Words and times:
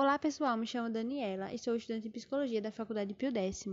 Olá 0.00 0.16
pessoal, 0.16 0.56
me 0.56 0.64
chamo 0.64 0.88
Daniela 0.88 1.52
e 1.52 1.58
sou 1.58 1.74
estudante 1.74 2.04
de 2.04 2.10
Psicologia 2.10 2.62
da 2.62 2.70
Faculdade 2.70 3.12
Pio 3.14 3.32
X. 3.36 3.66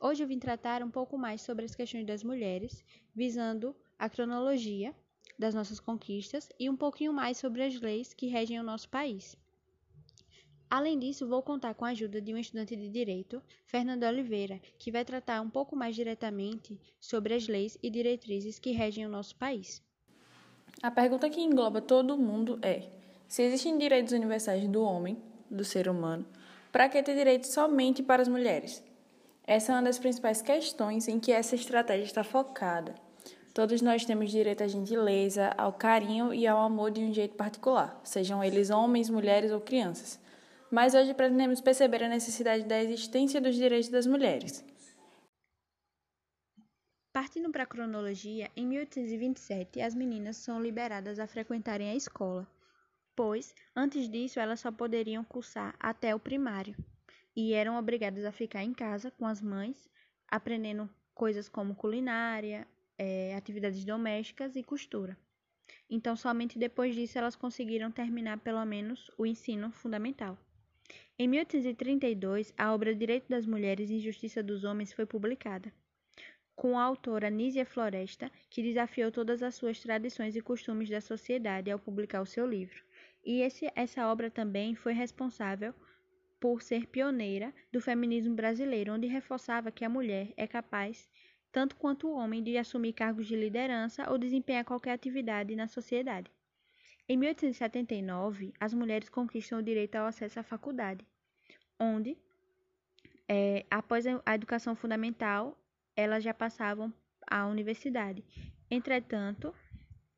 Hoje 0.00 0.24
eu 0.24 0.26
vim 0.26 0.36
tratar 0.36 0.82
um 0.82 0.90
pouco 0.90 1.16
mais 1.16 1.40
sobre 1.40 1.64
as 1.64 1.72
questões 1.72 2.04
das 2.04 2.24
mulheres, 2.24 2.84
visando 3.14 3.76
a 3.96 4.10
cronologia 4.10 4.92
das 5.38 5.54
nossas 5.54 5.78
conquistas 5.78 6.48
e 6.58 6.68
um 6.68 6.76
pouquinho 6.76 7.12
mais 7.12 7.38
sobre 7.38 7.62
as 7.62 7.80
leis 7.80 8.12
que 8.12 8.26
regem 8.26 8.58
o 8.58 8.64
nosso 8.64 8.88
país. 8.88 9.36
Além 10.68 10.98
disso, 10.98 11.28
vou 11.28 11.42
contar 11.44 11.74
com 11.74 11.84
a 11.84 11.90
ajuda 11.90 12.20
de 12.20 12.34
um 12.34 12.38
estudante 12.38 12.74
de 12.74 12.88
Direito, 12.88 13.40
Fernando 13.64 14.02
Oliveira, 14.02 14.60
que 14.80 14.90
vai 14.90 15.04
tratar 15.04 15.40
um 15.40 15.48
pouco 15.48 15.76
mais 15.76 15.94
diretamente 15.94 16.76
sobre 16.98 17.34
as 17.34 17.46
leis 17.46 17.78
e 17.80 17.88
diretrizes 17.88 18.58
que 18.58 18.72
regem 18.72 19.06
o 19.06 19.08
nosso 19.08 19.36
país. 19.36 19.80
A 20.82 20.90
pergunta 20.90 21.30
que 21.30 21.40
engloba 21.40 21.80
todo 21.80 22.18
mundo 22.18 22.58
é: 22.62 22.90
se 23.28 23.42
existem 23.42 23.78
direitos 23.78 24.12
universais 24.12 24.66
do 24.66 24.82
homem, 24.82 25.27
do 25.50 25.64
ser 25.64 25.88
humano, 25.88 26.26
para 26.70 26.88
que 26.88 27.02
ter 27.02 27.14
direitos 27.14 27.50
somente 27.50 28.02
para 28.02 28.22
as 28.22 28.28
mulheres? 28.28 28.82
Essa 29.46 29.72
é 29.72 29.74
uma 29.76 29.82
das 29.82 29.98
principais 29.98 30.42
questões 30.42 31.08
em 31.08 31.18
que 31.18 31.32
essa 31.32 31.54
estratégia 31.54 32.04
está 32.04 32.22
focada. 32.22 32.94
Todos 33.54 33.82
nós 33.82 34.04
temos 34.04 34.30
direito 34.30 34.62
à 34.62 34.68
gentileza, 34.68 35.52
ao 35.56 35.72
carinho 35.72 36.32
e 36.32 36.46
ao 36.46 36.58
amor 36.58 36.90
de 36.90 37.00
um 37.00 37.12
jeito 37.12 37.34
particular, 37.34 38.00
sejam 38.04 38.44
eles 38.44 38.70
homens, 38.70 39.10
mulheres 39.10 39.50
ou 39.50 39.60
crianças 39.60 40.20
mas 40.70 40.94
hoje 40.94 41.14
pretendemos 41.14 41.60
perceber 41.60 42.02
a 42.04 42.08
necessidade 42.08 42.64
da 42.64 42.82
existência 42.82 43.40
dos 43.40 43.56
direitos 43.56 43.88
das 43.88 44.06
mulheres. 44.06 44.64
Partindo 47.12 47.50
para 47.50 47.64
a 47.64 47.66
cronologia, 47.66 48.50
em 48.54 48.66
1827 48.66 49.80
as 49.80 49.94
meninas 49.94 50.36
são 50.36 50.60
liberadas 50.60 51.18
a 51.18 51.26
frequentarem 51.26 51.90
a 51.90 51.96
escola, 51.96 52.46
pois 53.18 53.52
antes 53.74 54.08
disso 54.08 54.38
elas 54.38 54.60
só 54.60 54.70
poderiam 54.70 55.24
cursar 55.24 55.74
até 55.80 56.14
o 56.14 56.20
primário 56.20 56.76
e 57.34 57.52
eram 57.52 57.76
obrigadas 57.76 58.24
a 58.24 58.30
ficar 58.30 58.62
em 58.62 58.72
casa 58.72 59.10
com 59.10 59.26
as 59.26 59.42
mães, 59.42 59.90
aprendendo 60.28 60.88
coisas 61.14 61.48
como 61.48 61.74
culinária, 61.74 62.64
é, 62.96 63.34
atividades 63.34 63.84
domésticas 63.84 64.54
e 64.54 64.62
costura. 64.62 65.18
Então, 65.90 66.14
somente 66.14 66.60
depois 66.60 66.94
disso 66.94 67.18
elas 67.18 67.34
conseguiram 67.34 67.90
terminar 67.90 68.38
pelo 68.38 68.64
menos 68.64 69.10
o 69.18 69.26
ensino 69.26 69.72
fundamental. 69.72 70.38
Em 71.18 71.26
1832, 71.26 72.54
a 72.56 72.72
obra 72.72 72.94
Direito 72.94 73.28
das 73.28 73.44
Mulheres 73.44 73.90
e 73.90 73.98
Justiça 73.98 74.44
dos 74.44 74.62
Homens 74.62 74.92
foi 74.92 75.06
publicada, 75.06 75.72
com 76.54 76.78
a 76.78 76.84
autora 76.84 77.30
Nísia 77.30 77.66
Floresta, 77.66 78.30
que 78.48 78.62
desafiou 78.62 79.10
todas 79.10 79.42
as 79.42 79.56
suas 79.56 79.80
tradições 79.80 80.36
e 80.36 80.40
costumes 80.40 80.88
da 80.88 81.00
sociedade 81.00 81.68
ao 81.68 81.80
publicar 81.80 82.20
o 82.20 82.26
seu 82.26 82.46
livro. 82.46 82.86
E 83.24 83.40
esse, 83.42 83.70
essa 83.74 84.06
obra 84.08 84.30
também 84.30 84.74
foi 84.74 84.92
responsável 84.92 85.74
por 86.40 86.62
ser 86.62 86.86
pioneira 86.86 87.52
do 87.72 87.80
feminismo 87.80 88.34
brasileiro, 88.34 88.94
onde 88.94 89.06
reforçava 89.06 89.72
que 89.72 89.84
a 89.84 89.88
mulher 89.88 90.32
é 90.36 90.46
capaz, 90.46 91.08
tanto 91.50 91.76
quanto 91.76 92.08
o 92.08 92.14
homem, 92.14 92.42
de 92.42 92.56
assumir 92.56 92.92
cargos 92.92 93.26
de 93.26 93.36
liderança 93.36 94.08
ou 94.10 94.18
desempenhar 94.18 94.64
qualquer 94.64 94.92
atividade 94.92 95.56
na 95.56 95.66
sociedade. 95.66 96.30
Em 97.08 97.16
1879, 97.16 98.52
as 98.60 98.74
mulheres 98.74 99.08
conquistam 99.08 99.58
o 99.58 99.62
direito 99.62 99.96
ao 99.96 100.06
acesso 100.06 100.38
à 100.38 100.42
faculdade, 100.42 101.04
onde, 101.80 102.16
é, 103.26 103.64
após 103.70 104.04
a 104.06 104.34
educação 104.34 104.76
fundamental, 104.76 105.58
elas 105.96 106.22
já 106.22 106.34
passavam 106.34 106.92
à 107.26 107.46
universidade. 107.46 108.22
Entretanto, 108.70 109.54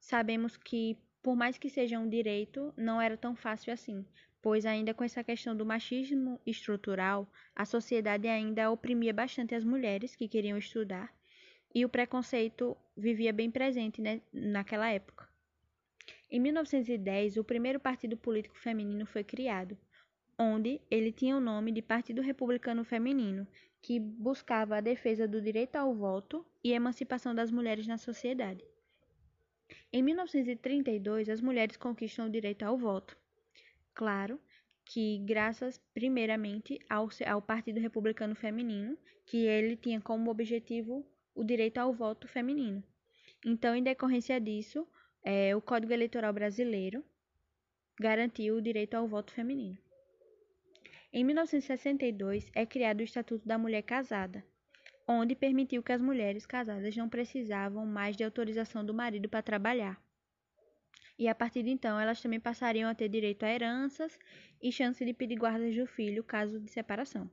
sabemos 0.01 0.57
que, 0.57 0.99
por 1.23 1.37
mais 1.37 1.59
que 1.59 1.69
seja 1.69 1.99
um 1.99 2.09
direito, 2.09 2.73
não 2.77 3.01
era 3.01 3.17
tão 3.17 3.35
fácil 3.37 3.73
assim, 3.73 4.05
pois 4.41 4.65
ainda 4.65 4.95
com 4.95 5.05
essa 5.05 5.23
questão 5.23 5.55
do 5.57 5.67
machismo 5.67 6.41
estrutural, 6.47 7.31
a 7.55 7.65
sociedade 7.65 8.27
ainda 8.27 8.71
oprimia 8.71 9.13
bastante 9.13 9.55
as 9.55 9.65
mulheres 9.65 10.17
que 10.17 10.29
queriam 10.29 10.57
estudar 10.57 11.13
e 11.75 11.85
o 11.85 11.89
preconceito 11.89 12.77
vivia 12.97 13.33
bem 13.33 13.51
presente 13.51 14.01
né, 14.01 14.21
naquela 14.33 14.91
época. 14.91 15.29
Em 16.31 16.41
1910, 16.41 17.37
o 17.37 17.45
primeiro 17.45 17.79
partido 17.79 18.17
político 18.17 18.59
feminino 18.59 19.07
foi 19.07 19.25
criado, 19.25 19.77
onde 20.39 20.81
ele 20.91 21.13
tinha 21.13 21.37
o 21.37 21.41
nome 21.41 21.71
de 21.71 21.83
Partido 21.83 22.23
Republicano 22.23 22.85
Feminino, 22.85 23.47
que 23.83 23.99
buscava 23.99 24.77
a 24.77 24.81
defesa 24.81 25.27
do 25.27 25.41
direito 25.41 25.77
ao 25.77 25.95
voto 25.95 26.47
e 26.63 26.73
a 26.73 26.77
emancipação 26.77 27.35
das 27.35 27.51
mulheres 27.51 27.87
na 27.87 27.99
sociedade. 27.99 28.65
Em 29.93 30.03
1932, 30.03 31.29
as 31.29 31.41
mulheres 31.41 31.77
conquistam 31.77 32.27
o 32.27 32.31
direito 32.31 32.63
ao 32.63 32.77
voto. 32.77 33.17
Claro 33.95 34.41
que 34.85 35.19
graças 35.19 35.81
primeiramente 35.95 36.79
ao, 36.89 37.09
ao 37.27 37.43
Partido 37.43 37.81
Republicano 37.81 38.35
Feminino, 38.35 38.97
que 39.27 39.47
ele 39.47 39.77
tinha 39.77 40.01
como 40.01 40.31
objetivo 40.31 41.07
o 41.35 41.45
direito 41.45 41.79
ao 41.79 41.93
voto 41.93 42.27
feminino. 42.27 42.83
Então, 43.45 43.75
em 43.75 43.83
decorrência 43.83 44.41
disso, 44.41 44.87
é, 45.23 45.55
o 45.55 45.61
Código 45.61 45.93
Eleitoral 45.93 46.33
Brasileiro 46.33 47.05
garantiu 47.99 48.57
o 48.57 48.63
direito 48.63 48.95
ao 48.95 49.07
voto 49.07 49.33
feminino. 49.33 49.79
Em 51.13 51.25
1962 51.25 52.51
é 52.55 52.65
criado 52.65 53.01
o 53.01 53.05
Estatuto 53.05 53.47
da 53.47 53.59
Mulher 53.59 53.83
Casada, 53.83 54.45
onde 55.13 55.35
permitiu 55.35 55.83
que 55.83 55.91
as 55.91 56.01
mulheres 56.01 56.47
casadas 56.47 56.97
não 56.97 57.09
precisavam 57.09 57.85
mais 57.85 58.17
de 58.17 58.23
autorização 58.23 58.85
do 58.85 58.95
marido 58.95 59.29
para 59.29 59.43
trabalhar. 59.43 60.01
E 61.19 61.27
a 61.27 61.35
partir 61.35 61.65
de 61.65 61.71
então, 61.71 61.99
elas 61.99 62.23
também 62.23 62.39
passariam 62.39 62.89
a 62.89 62.95
ter 62.95 63.09
direito 63.09 63.43
a 63.43 63.51
heranças 63.51 64.17
e 64.63 64.71
chance 64.71 65.05
de 65.05 65.13
pedir 65.13 65.37
guardas 65.37 65.75
do 65.75 65.85
filho 65.85 66.23
caso 66.23 66.61
de 66.61 66.71
separação. 66.71 67.29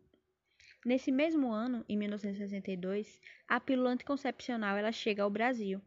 Nesse 0.84 1.12
mesmo 1.12 1.52
ano, 1.52 1.86
em 1.88 1.96
1962, 1.96 3.22
a 3.48 3.60
pílula 3.60 3.92
anticoncepcional 3.92 4.76
ela 4.76 4.92
chega 4.92 5.22
ao 5.22 5.30
Brasil 5.30 5.82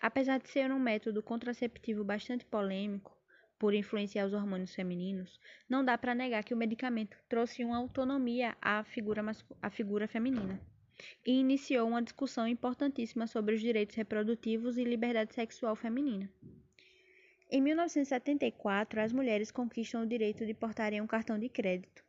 Apesar 0.00 0.38
de 0.38 0.48
ser 0.50 0.70
um 0.70 0.78
método 0.78 1.22
contraceptivo 1.22 2.04
bastante 2.04 2.44
polêmico, 2.44 3.16
por 3.58 3.72
influenciar 3.72 4.26
os 4.26 4.34
hormônios 4.34 4.74
femininos, 4.74 5.40
não 5.68 5.84
dá 5.84 5.96
para 5.96 6.14
negar 6.14 6.44
que 6.44 6.52
o 6.52 6.56
medicamento 6.56 7.16
trouxe 7.28 7.64
uma 7.64 7.78
autonomia 7.78 8.54
à 8.60 8.84
figura, 8.84 9.22
à 9.62 9.70
figura 9.70 10.06
feminina 10.06 10.60
e 11.26 11.32
iniciou 11.32 11.88
uma 11.88 12.02
discussão 12.02 12.46
importantíssima 12.46 13.26
sobre 13.26 13.54
os 13.54 13.60
direitos 13.60 13.96
reprodutivos 13.96 14.76
e 14.76 14.84
liberdade 14.84 15.34
sexual 15.34 15.74
feminina. 15.74 16.30
Em 17.50 17.60
1974, 17.60 19.00
as 19.00 19.12
mulheres 19.12 19.50
conquistam 19.50 20.02
o 20.02 20.06
direito 20.06 20.44
de 20.44 20.54
portarem 20.54 21.00
um 21.00 21.06
cartão 21.06 21.38
de 21.38 21.48
crédito, 21.48 22.04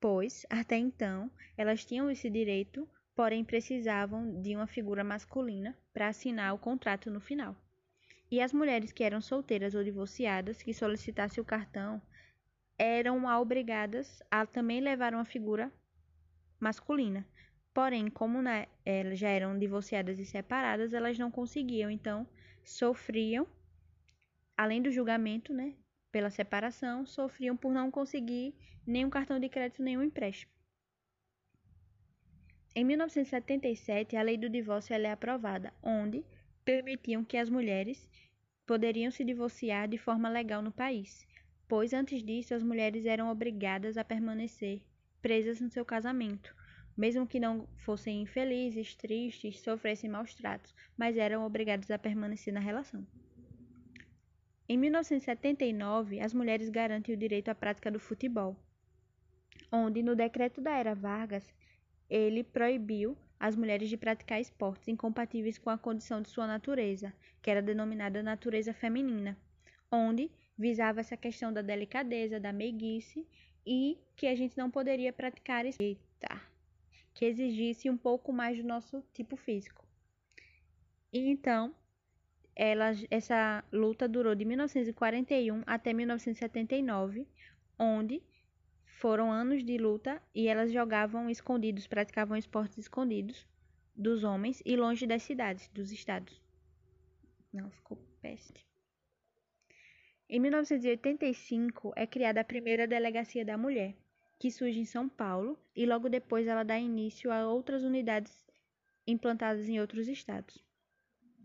pois, 0.00 0.46
até 0.48 0.76
então, 0.76 1.30
elas 1.56 1.84
tinham 1.84 2.10
esse 2.10 2.28
direito 2.30 2.88
porém 3.18 3.44
precisavam 3.44 4.40
de 4.40 4.54
uma 4.54 4.68
figura 4.68 5.02
masculina 5.02 5.76
para 5.92 6.06
assinar 6.06 6.54
o 6.54 6.58
contrato 6.58 7.10
no 7.10 7.18
final. 7.18 7.56
E 8.30 8.40
as 8.40 8.52
mulheres 8.52 8.92
que 8.92 9.02
eram 9.02 9.20
solteiras 9.20 9.74
ou 9.74 9.82
divorciadas 9.82 10.62
que 10.62 10.72
solicitassem 10.72 11.42
o 11.42 11.44
cartão 11.44 12.00
eram 12.78 13.24
obrigadas 13.24 14.22
a 14.30 14.46
também 14.46 14.80
levar 14.80 15.14
uma 15.14 15.24
figura 15.24 15.68
masculina. 16.60 17.26
Porém, 17.78 18.10
como 18.10 18.42
né, 18.42 18.66
elas 18.84 19.20
já 19.20 19.28
eram 19.28 19.56
divorciadas 19.56 20.18
e 20.18 20.26
separadas, 20.26 20.92
elas 20.92 21.16
não 21.16 21.30
conseguiam, 21.30 21.88
então 21.88 22.26
sofriam, 22.64 23.46
além 24.56 24.82
do 24.82 24.90
julgamento, 24.90 25.54
né, 25.54 25.74
pela 26.10 26.28
separação, 26.28 27.06
sofriam 27.06 27.56
por 27.56 27.72
não 27.72 27.88
conseguir 27.88 28.52
nenhum 28.84 29.08
cartão 29.08 29.38
de 29.38 29.48
crédito, 29.48 29.80
nenhum 29.80 30.02
empréstimo. 30.02 30.50
Em 32.74 32.82
1977, 32.82 34.16
a 34.16 34.22
lei 34.22 34.36
do 34.36 34.50
divórcio 34.50 34.92
é 34.96 35.12
aprovada, 35.12 35.72
onde 35.80 36.24
permitiam 36.64 37.24
que 37.24 37.36
as 37.36 37.48
mulheres 37.48 38.10
poderiam 38.66 39.12
se 39.12 39.22
divorciar 39.22 39.86
de 39.86 39.98
forma 39.98 40.28
legal 40.28 40.60
no 40.62 40.72
país, 40.72 41.24
pois 41.68 41.92
antes 41.92 42.24
disso 42.24 42.54
as 42.54 42.62
mulheres 42.64 43.06
eram 43.06 43.30
obrigadas 43.30 43.96
a 43.96 44.02
permanecer 44.02 44.82
presas 45.22 45.60
no 45.60 45.70
seu 45.70 45.84
casamento, 45.84 46.57
mesmo 46.98 47.28
que 47.28 47.38
não 47.38 47.68
fossem 47.76 48.22
infelizes, 48.22 48.96
tristes, 48.96 49.60
sofressem 49.60 50.10
maus 50.10 50.34
tratos, 50.34 50.74
mas 50.96 51.16
eram 51.16 51.46
obrigadas 51.46 51.88
a 51.92 51.98
permanecer 51.98 52.52
na 52.52 52.58
relação. 52.58 53.06
Em 54.68 54.76
1979, 54.76 56.18
as 56.20 56.34
mulheres 56.34 56.68
garantem 56.68 57.14
o 57.14 57.18
direito 57.18 57.50
à 57.50 57.54
prática 57.54 57.88
do 57.88 58.00
futebol, 58.00 58.56
onde, 59.70 60.02
no 60.02 60.16
decreto 60.16 60.60
da 60.60 60.72
Era 60.76 60.92
Vargas, 60.92 61.54
ele 62.10 62.42
proibiu 62.42 63.16
as 63.38 63.54
mulheres 63.54 63.88
de 63.88 63.96
praticar 63.96 64.40
esportes 64.40 64.88
incompatíveis 64.88 65.56
com 65.56 65.70
a 65.70 65.78
condição 65.78 66.20
de 66.20 66.28
sua 66.28 66.48
natureza, 66.48 67.14
que 67.40 67.48
era 67.48 67.62
denominada 67.62 68.24
natureza 68.24 68.74
feminina, 68.74 69.38
onde 69.90 70.30
visava 70.58 70.98
essa 70.98 71.16
questão 71.16 71.52
da 71.52 71.62
delicadeza, 71.62 72.40
da 72.40 72.52
meiguice 72.52 73.24
e 73.64 73.96
que 74.16 74.26
a 74.26 74.34
gente 74.34 74.58
não 74.58 74.68
poderia 74.68 75.12
praticar 75.12 75.64
eita, 75.64 76.57
que 77.18 77.24
exigisse 77.24 77.90
um 77.90 77.96
pouco 77.96 78.32
mais 78.32 78.56
do 78.56 78.62
nosso 78.62 79.02
tipo 79.12 79.34
físico. 79.34 79.84
E 81.12 81.18
então, 81.18 81.74
ela, 82.54 82.92
essa 83.10 83.64
luta 83.72 84.06
durou 84.06 84.36
de 84.36 84.44
1941 84.44 85.64
até 85.66 85.92
1979, 85.92 87.26
onde 87.76 88.22
foram 88.84 89.32
anos 89.32 89.64
de 89.64 89.76
luta 89.78 90.22
e 90.32 90.46
elas 90.46 90.72
jogavam 90.72 91.28
escondidos, 91.28 91.88
praticavam 91.88 92.36
esportes 92.36 92.78
escondidos 92.78 93.44
dos 93.96 94.22
homens 94.22 94.62
e 94.64 94.76
longe 94.76 95.04
das 95.04 95.24
cidades, 95.24 95.68
dos 95.70 95.90
estados. 95.90 96.40
Não, 97.52 97.68
ficou 97.68 97.98
peste. 98.22 98.64
Em 100.28 100.38
1985 100.38 101.94
é 101.96 102.06
criada 102.06 102.42
a 102.42 102.44
primeira 102.44 102.86
delegacia 102.86 103.44
da 103.44 103.58
mulher, 103.58 103.96
que 104.38 104.50
surge 104.50 104.78
em 104.78 104.84
São 104.84 105.08
Paulo 105.08 105.58
e 105.74 105.84
logo 105.84 106.08
depois 106.08 106.46
ela 106.46 106.62
dá 106.62 106.78
início 106.78 107.32
a 107.32 107.46
outras 107.46 107.82
unidades 107.82 108.46
implantadas 109.06 109.68
em 109.68 109.80
outros 109.80 110.06
estados. 110.06 110.62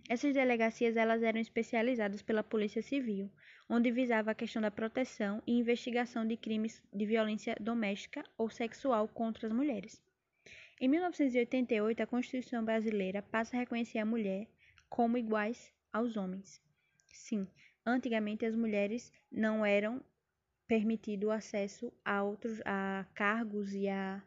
Essas 0.10 0.34
delegacias 0.34 0.98
elas 0.98 1.24
eram 1.24 1.40
especializadas 1.40 2.22
pela 2.22 2.44
Polícia 2.44 2.82
Civil, 2.82 3.32
onde 3.70 3.90
visava 3.90 4.32
a 4.32 4.36
questão 4.36 4.62
da 4.62 4.70
proteção 4.70 5.42
e 5.48 5.54
investigação 5.54 6.28
de 6.28 6.36
crimes 6.36 6.84
de 6.94 7.06
violência 7.06 7.56
doméstica 7.60 8.24
ou 8.38 8.50
sexual 8.50 9.08
contra 9.08 9.48
as 9.48 9.54
mulheres. 9.54 10.02
Em 10.80 10.90
1988, 10.90 12.04
a 12.04 12.08
Constituição 12.08 12.66
brasileira 12.66 13.22
passa 13.22 13.56
a 13.56 13.60
reconhecer 13.60 14.00
a 14.00 14.06
mulher 14.06 14.48
como 14.90 15.18
iguais 15.18 15.74
aos 15.94 16.18
homens. 16.18 16.62
Sim, 17.08 17.48
antigamente 17.86 18.46
as 18.46 18.56
mulheres 18.56 19.14
não 19.32 19.66
eram 19.66 20.02
permitido 20.74 21.30
acesso 21.30 21.94
a 22.04 22.24
outros 22.24 22.60
a 22.66 23.06
cargos 23.14 23.76
e 23.76 23.88
a 23.88 24.24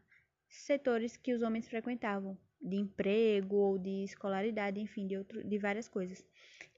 setores 0.48 1.16
que 1.16 1.34
os 1.34 1.43
homens 1.43 1.66
frequentavam, 1.66 2.38
de 2.62 2.76
emprego 2.76 3.56
ou 3.56 3.76
de 3.76 4.04
escolaridade, 4.04 4.78
enfim, 4.78 5.08
de, 5.08 5.16
outro, 5.16 5.43
de 5.43 5.58
várias 5.58 5.88
coisas. 5.88 6.25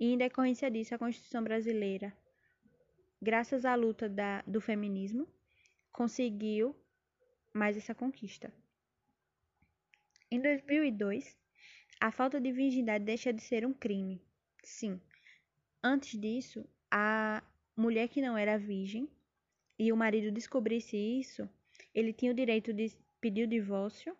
E 0.00 0.06
em 0.10 0.16
decorrência 0.16 0.70
disso, 0.70 0.94
a 0.94 0.98
Constituição 0.98 1.44
brasileira, 1.44 2.16
graças 3.20 3.66
à 3.66 3.74
luta 3.74 4.08
da, 4.08 4.42
do 4.46 4.58
feminismo, 4.58 5.28
conseguiu 5.92 6.74
mais 7.52 7.76
essa 7.76 7.94
conquista. 7.94 8.50
Em 10.30 10.40
2002, 10.40 11.36
a 12.00 12.10
falta 12.10 12.40
de 12.40 12.50
virgindade 12.52 13.04
deixa 13.04 13.34
de 13.34 13.42
ser 13.42 13.66
um 13.66 13.74
crime. 13.74 14.18
Sim. 14.64 14.98
Antes 15.84 16.18
disso, 16.18 16.66
a 16.90 17.44
mulher 17.76 18.08
que 18.08 18.22
não 18.22 18.34
era 18.34 18.56
virgem 18.56 19.10
e 19.78 19.92
o 19.92 19.96
marido 19.96 20.32
descobrisse 20.32 20.96
isso, 20.96 21.48
ele 21.94 22.12
tinha 22.12 22.32
o 22.32 22.34
direito 22.34 22.72
de 22.72 22.92
pedir 23.20 23.44
o 23.44 23.48
divórcio 23.48 24.16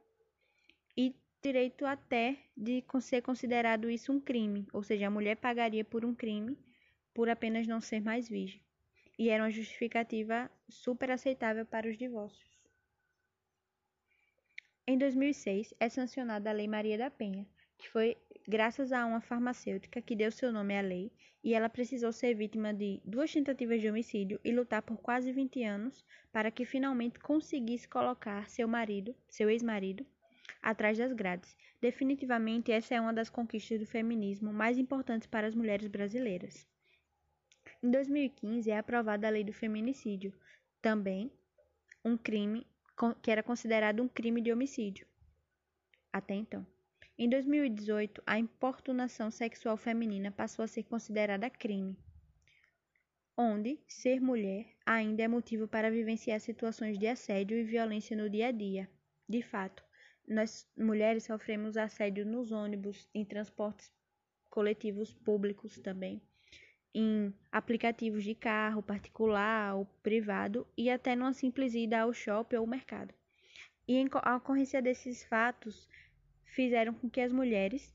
e 0.97 1.15
direito 1.43 1.85
até 1.85 2.37
de 2.57 2.85
ser 3.01 3.23
considerado 3.23 3.91
isso 3.91 4.13
um 4.13 4.21
crime, 4.21 4.67
ou 4.73 4.83
seja, 4.83 5.07
a 5.07 5.11
mulher 5.11 5.37
pagaria 5.37 5.85
por 5.85 6.05
um 6.05 6.15
crime 6.15 6.57
por 7.13 7.29
apenas 7.29 7.67
não 7.67 7.81
ser 7.81 8.01
mais 8.01 8.29
virgem. 8.29 8.63
E 9.19 9.29
era 9.29 9.43
uma 9.43 9.51
justificativa 9.51 10.49
super 10.69 11.11
aceitável 11.11 11.67
para 11.67 11.89
os 11.89 11.99
divórcios. 11.99 12.49
Em 14.87 14.97
2006, 14.97 15.75
é 15.81 15.89
sancionada 15.89 16.49
a 16.49 16.53
Lei 16.53 16.69
Maria 16.69 16.97
da 16.97 17.11
Penha, 17.11 17.47
que 17.77 17.89
foi 17.89 18.17
graças 18.49 18.93
a 18.93 19.05
uma 19.05 19.21
farmacêutica 19.21 20.01
que 20.01 20.17
deu 20.17 20.33
seu 20.33 20.51
nome 20.51 20.75
à 20.75 20.81
lei, 20.81 21.13
e 21.45 21.53
ela 21.53 21.69
precisou 21.69 22.11
ser 22.13 22.35
vítima 22.35 22.73
de 22.73 22.99
duas 23.05 23.31
tentativas 23.31 23.79
de 23.79 23.91
homicídio 23.91 24.41
e 24.43 24.51
lutar 24.51 24.81
por 24.81 24.97
quase 24.97 25.31
20 25.31 25.63
anos 25.65 26.03
para 26.33 26.51
que 26.51 26.65
finalmente 26.65 27.21
conseguisse 27.21 27.87
colocar 27.87 28.49
seu 28.49 28.67
marido, 28.67 29.15
seu 29.29 29.51
ex-marido, 29.51 30.07
atrás 30.63 30.97
das 30.97 31.13
grades. 31.13 31.55
Definitivamente, 31.79 32.73
essa 32.73 32.95
é 32.95 33.01
uma 33.01 33.13
das 33.13 33.29
conquistas 33.29 33.81
do 33.81 33.87
feminismo 33.87 34.51
mais 34.51 34.79
importantes 34.79 35.29
para 35.29 35.47
as 35.47 35.55
mulheres 35.55 35.87
brasileiras. 35.87 36.67
Em 37.83 37.91
2015 37.91 38.71
é 38.71 38.79
aprovada 38.79 39.27
a 39.27 39.31
Lei 39.31 39.45
do 39.45 39.53
Feminicídio, 39.53 40.33
também 40.81 41.31
um 42.03 42.17
crime 42.17 42.67
que 43.23 43.31
era 43.31 43.43
considerado 43.43 44.03
um 44.03 44.09
crime 44.09 44.41
de 44.41 44.51
homicídio. 44.51 45.07
Até 46.11 46.35
então. 46.35 46.67
Em 47.21 47.29
2018, 47.29 48.23
a 48.25 48.39
importunação 48.39 49.29
sexual 49.29 49.77
feminina 49.77 50.31
passou 50.31 50.63
a 50.65 50.69
ser 50.69 50.85
considerada 50.85 51.51
crime, 51.51 51.99
onde 53.37 53.81
ser 53.89 54.21
mulher 54.21 54.67
ainda 54.87 55.25
é 55.25 55.27
motivo 55.27 55.67
para 55.67 55.91
vivenciar 55.91 56.39
situações 56.39 56.97
de 56.97 57.09
assédio 57.09 57.59
e 57.59 57.65
violência 57.65 58.17
no 58.17 58.31
dia 58.31 58.47
a 58.47 58.53
dia. 58.53 58.89
De 59.29 59.43
fato, 59.43 59.83
nós 60.29 60.65
mulheres 60.77 61.25
sofremos 61.25 61.77
assédio 61.77 62.25
nos 62.25 62.53
ônibus, 62.53 63.11
em 63.13 63.25
transportes 63.25 63.93
coletivos 64.49 65.13
públicos 65.13 65.77
também, 65.81 66.23
em 66.95 67.35
aplicativos 67.51 68.23
de 68.23 68.37
carro 68.37 68.81
particular 68.81 69.75
ou 69.75 69.87
privado 70.05 70.65
e 70.77 70.89
até 70.89 71.17
numa 71.17 71.33
simples 71.33 71.75
ida 71.75 72.03
ao 72.03 72.13
shopping 72.13 72.59
ou 72.59 72.67
mercado. 72.67 73.13
E 73.89 74.07
a 74.23 74.37
ocorrência 74.37 74.81
desses 74.81 75.25
fatos 75.25 75.89
fizeram 76.49 76.93
com 76.93 77.09
que 77.09 77.21
as 77.21 77.33
mulheres, 77.33 77.95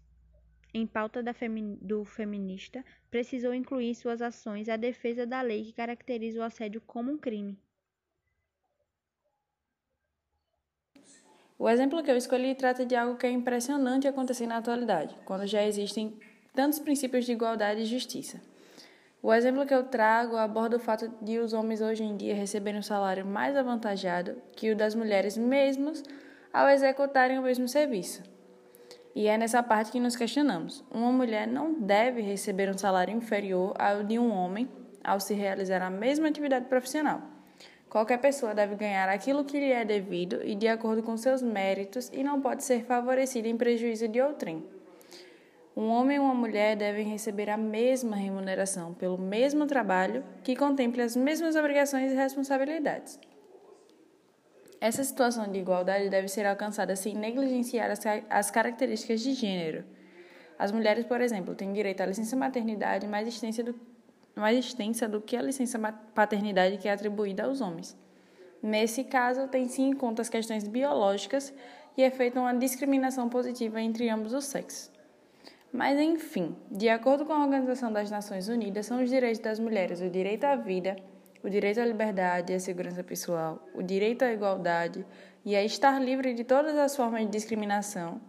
em 0.73 0.87
pauta 0.87 1.21
femi 1.33 1.77
do 1.81 2.03
feminista, 2.05 2.83
precisou 3.09 3.53
incluir 3.53 3.89
em 3.89 3.93
suas 3.93 4.21
ações 4.21 4.69
a 4.69 4.75
defesa 4.75 5.25
da 5.25 5.41
lei 5.41 5.65
que 5.65 5.73
caracteriza 5.73 6.39
o 6.39 6.43
assédio 6.43 6.81
como 6.81 7.11
um 7.11 7.17
crime. 7.17 7.57
O 11.57 11.69
exemplo 11.69 12.03
que 12.03 12.11
eu 12.11 12.17
escolhi 12.17 12.55
trata 12.55 12.85
de 12.85 12.95
algo 12.95 13.17
que 13.17 13.25
é 13.25 13.31
impressionante 13.31 14.07
acontecer 14.07 14.47
na 14.47 14.57
atualidade, 14.57 15.15
quando 15.23 15.47
já 15.47 15.63
existem 15.63 16.19
tantos 16.53 16.79
princípios 16.79 17.25
de 17.25 17.31
igualdade 17.31 17.81
e 17.81 17.85
justiça. 17.85 18.41
O 19.21 19.33
exemplo 19.33 19.65
que 19.65 19.73
eu 19.73 19.85
trago 19.85 20.35
aborda 20.35 20.75
o 20.75 20.79
fato 20.79 21.07
de 21.21 21.39
os 21.39 21.53
homens 21.53 21.79
hoje 21.79 22.03
em 22.03 22.17
dia 22.17 22.35
receberem 22.35 22.79
um 22.79 22.83
salário 22.83 23.25
mais 23.25 23.55
avantajado 23.55 24.41
que 24.55 24.71
o 24.71 24.75
das 24.75 24.93
mulheres 24.93 25.37
mesmos 25.37 26.03
ao 26.51 26.67
executarem 26.67 27.39
o 27.39 27.43
mesmo 27.43 27.67
serviço. 27.67 28.32
E 29.15 29.27
é 29.27 29.37
nessa 29.37 29.61
parte 29.61 29.91
que 29.91 29.99
nos 29.99 30.15
questionamos. 30.15 30.83
Uma 30.91 31.11
mulher 31.11 31.47
não 31.47 31.73
deve 31.73 32.21
receber 32.21 32.69
um 32.69 32.77
salário 32.77 33.15
inferior 33.15 33.73
ao 33.77 34.03
de 34.03 34.17
um 34.17 34.31
homem 34.31 34.67
ao 35.03 35.19
se 35.19 35.33
realizar 35.33 35.81
a 35.81 35.89
mesma 35.89 36.27
atividade 36.27 36.65
profissional. 36.65 37.21
Qualquer 37.89 38.17
pessoa 38.17 38.55
deve 38.55 38.75
ganhar 38.75 39.07
aquilo 39.07 39.43
que 39.43 39.59
lhe 39.59 39.71
é 39.71 39.85
devido 39.85 40.39
e 40.43 40.55
de 40.55 40.67
acordo 40.67 41.03
com 41.03 41.15
seus 41.15 41.43
méritos 41.43 42.09
e 42.11 42.23
não 42.23 42.41
pode 42.41 42.63
ser 42.63 42.85
favorecida 42.85 43.47
em 43.47 43.55
prejuízo 43.55 44.07
de 44.07 44.19
outrem. 44.19 44.65
Um 45.75 45.89
homem 45.89 46.17
e 46.17 46.19
uma 46.19 46.33
mulher 46.33 46.75
devem 46.75 47.07
receber 47.07 47.49
a 47.49 47.57
mesma 47.57 48.15
remuneração 48.15 48.93
pelo 48.93 49.17
mesmo 49.17 49.67
trabalho 49.67 50.23
que 50.43 50.55
contemple 50.55 51.01
as 51.01 51.15
mesmas 51.15 51.55
obrigações 51.55 52.11
e 52.11 52.15
responsabilidades. 52.15 53.19
Essa 54.83 55.01
situação 55.01 55.49
de 55.49 55.59
igualdade 55.59 56.09
deve 56.09 56.27
ser 56.27 56.45
alcançada 56.45 56.93
sem 56.97 57.15
negligenciar 57.15 57.89
as 58.29 58.51
características 58.51 59.21
de 59.21 59.33
gênero. 59.33 59.85
As 60.59 60.73
mulheres, 60.73 61.05
por 61.05 61.21
exemplo, 61.21 61.55
têm 61.55 61.71
direito 61.71 62.01
à 62.01 62.05
licença 62.05 62.35
maternidade 62.35 63.07
mais 63.07 63.25
extensa 63.25 63.63
do, 63.63 63.79
mais 64.35 64.57
extensa 64.57 65.07
do 65.07 65.21
que 65.21 65.37
a 65.37 65.41
licença 65.41 65.79
paternidade 66.13 66.79
que 66.79 66.89
é 66.89 66.91
atribuída 66.91 67.45
aos 67.45 67.61
homens. 67.61 67.95
Nesse 68.61 69.05
caso, 69.05 69.47
tem-se 69.47 69.81
em 69.81 69.93
conta 69.93 70.21
as 70.21 70.27
questões 70.27 70.67
biológicas 70.67 71.53
e 71.95 72.03
é 72.03 72.11
feita 72.11 72.41
uma 72.41 72.53
discriminação 72.53 73.29
positiva 73.29 73.79
entre 73.79 74.09
ambos 74.09 74.33
os 74.33 74.43
sexos. 74.43 74.91
Mas, 75.71 75.97
enfim, 75.97 76.57
de 76.69 76.89
acordo 76.89 77.25
com 77.25 77.31
a 77.31 77.41
Organização 77.41 77.89
das 77.89 78.11
Nações 78.11 78.49
Unidas, 78.49 78.85
são 78.87 79.01
os 79.01 79.09
direitos 79.09 79.39
das 79.39 79.59
mulheres 79.59 80.01
o 80.01 80.09
direito 80.09 80.43
à 80.43 80.57
vida, 80.57 80.97
o 81.43 81.49
direito 81.49 81.81
à 81.81 81.85
liberdade 81.85 82.53
e 82.53 82.55
à 82.55 82.59
segurança 82.59 83.03
pessoal, 83.03 83.67
o 83.75 83.83
direito 83.83 84.23
à 84.23 84.31
igualdade 84.31 85.05
e 85.43 85.55
a 85.55 85.63
estar 85.63 86.01
livre 86.01 86.33
de 86.33 86.45
todas 86.45 86.77
as 86.77 86.95
formas 86.95 87.21
de 87.25 87.27
discriminação, 87.27 88.21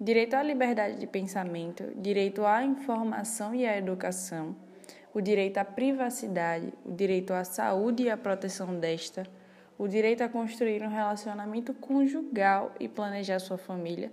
direito 0.00 0.34
à 0.34 0.42
liberdade 0.42 0.98
de 0.98 1.06
pensamento, 1.06 1.84
direito 1.94 2.46
à 2.46 2.64
informação 2.64 3.54
e 3.54 3.66
à 3.66 3.76
educação, 3.76 4.56
o 5.12 5.20
direito 5.20 5.58
à 5.58 5.64
privacidade, 5.64 6.72
o 6.82 6.90
direito 6.90 7.34
à 7.34 7.44
saúde 7.44 8.04
e 8.04 8.10
à 8.10 8.16
proteção 8.16 8.80
desta, 8.80 9.26
o 9.76 9.86
direito 9.86 10.22
a 10.22 10.28
construir 10.28 10.82
um 10.82 10.88
relacionamento 10.88 11.74
conjugal 11.74 12.72
e 12.80 12.88
planejar 12.88 13.38
sua 13.38 13.58
família, 13.58 14.10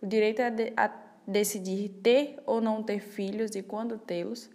o 0.00 0.06
direito 0.06 0.40
a, 0.40 0.48
de, 0.48 0.72
a 0.74 0.90
decidir 1.26 1.90
ter 2.02 2.38
ou 2.46 2.58
não 2.58 2.82
ter 2.82 3.00
filhos 3.00 3.54
e 3.54 3.62
quando 3.62 3.98
tê-los, 3.98 4.48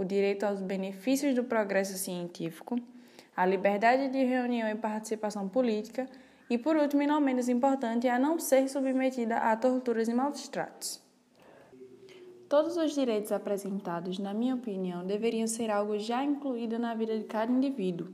o 0.00 0.04
direito 0.04 0.44
aos 0.44 0.62
benefícios 0.62 1.34
do 1.34 1.44
progresso 1.44 1.98
científico, 1.98 2.80
a 3.36 3.44
liberdade 3.44 4.08
de 4.08 4.24
reunião 4.24 4.66
e 4.66 4.74
participação 4.74 5.46
política 5.46 6.08
e, 6.48 6.56
por 6.56 6.74
último 6.74 7.02
e 7.02 7.06
não 7.06 7.20
menos 7.20 7.50
importante, 7.50 8.08
a 8.08 8.18
não 8.18 8.38
ser 8.38 8.66
submetida 8.66 9.36
a 9.36 9.54
torturas 9.54 10.08
e 10.08 10.14
maus 10.14 10.48
tratos. 10.48 11.02
Todos 12.48 12.78
os 12.78 12.94
direitos 12.94 13.30
apresentados, 13.30 14.18
na 14.18 14.32
minha 14.32 14.54
opinião, 14.54 15.06
deveriam 15.06 15.46
ser 15.46 15.70
algo 15.70 15.98
já 15.98 16.24
incluído 16.24 16.78
na 16.78 16.94
vida 16.94 17.18
de 17.18 17.24
cada 17.24 17.52
indivíduo. 17.52 18.08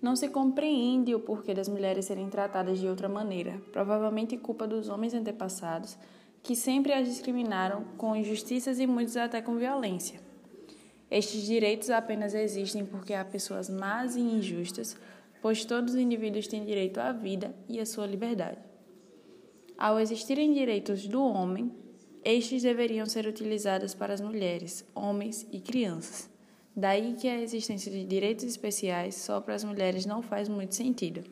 Não 0.00 0.14
se 0.14 0.28
compreende 0.28 1.12
o 1.12 1.18
porquê 1.18 1.52
das 1.52 1.68
mulheres 1.68 2.04
serem 2.04 2.30
tratadas 2.30 2.78
de 2.78 2.86
outra 2.86 3.08
maneira, 3.08 3.60
provavelmente 3.72 4.36
culpa 4.36 4.64
dos 4.64 4.88
homens 4.88 5.12
antepassados 5.12 5.98
que 6.40 6.54
sempre 6.54 6.92
as 6.92 7.06
discriminaram 7.06 7.84
com 7.98 8.14
injustiças 8.14 8.78
e 8.78 8.86
muitos 8.86 9.16
até 9.16 9.42
com 9.42 9.56
violência. 9.56 10.29
Estes 11.10 11.44
direitos 11.44 11.90
apenas 11.90 12.34
existem 12.34 12.84
porque 12.86 13.14
há 13.14 13.24
pessoas 13.24 13.68
más 13.68 14.14
e 14.14 14.20
injustas 14.20 14.96
pois 15.40 15.64
todos 15.64 15.94
os 15.94 16.00
indivíduos 16.00 16.46
têm 16.46 16.64
direito 16.64 16.98
à 16.98 17.12
vida 17.12 17.54
e 17.68 17.80
à 17.80 17.86
sua 17.86 18.06
liberdade. 18.06 18.58
Ao 19.76 19.98
existirem 19.98 20.52
direitos 20.52 21.06
do 21.06 21.22
homem, 21.24 21.72
estes 22.22 22.62
deveriam 22.62 23.06
ser 23.06 23.26
utilizados 23.26 23.94
para 23.94 24.12
as 24.12 24.20
mulheres, 24.20 24.84
homens 24.94 25.46
e 25.50 25.58
crianças. 25.58 26.28
Daí 26.76 27.14
que 27.14 27.26
a 27.26 27.40
existência 27.40 27.90
de 27.90 28.04
direitos 28.04 28.44
especiais 28.44 29.14
só 29.14 29.40
para 29.40 29.54
as 29.54 29.64
mulheres 29.64 30.04
não 30.04 30.22
faz 30.22 30.48
muito 30.48 30.74
sentido. 30.74 31.24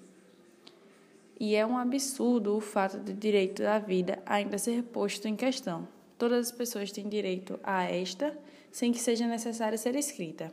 E 1.38 1.54
é 1.54 1.64
um 1.64 1.76
absurdo 1.76 2.56
o 2.56 2.60
fato 2.60 2.98
do 2.98 3.12
direito 3.12 3.62
à 3.62 3.78
vida 3.78 4.20
ainda 4.26 4.58
ser 4.58 4.82
posto 4.82 5.28
em 5.28 5.36
questão. 5.36 5.86
Todas 6.16 6.48
as 6.48 6.52
pessoas 6.52 6.90
têm 6.90 7.08
direito 7.08 7.60
a 7.62 7.84
esta, 7.84 8.36
sem 8.70 8.92
que 8.92 8.98
seja 8.98 9.26
necessário 9.26 9.78
ser 9.78 9.96
escrita. 9.96 10.52